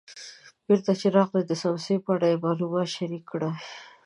بېرته 0.65 0.91
چې 0.99 1.07
راغی 1.15 1.41
د 1.45 1.51
څمڅې 1.61 1.95
په 2.03 2.09
اړه 2.15 2.27
یې 2.31 2.41
معلومات 2.45 2.87
شریک 2.95 3.23
کړل. 3.31 3.53